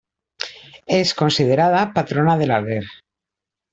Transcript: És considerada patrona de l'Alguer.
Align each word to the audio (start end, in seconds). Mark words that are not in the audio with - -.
És 0.95 1.11
considerada 1.21 1.83
patrona 1.99 2.39
de 2.41 2.49
l'Alguer. 2.53 2.83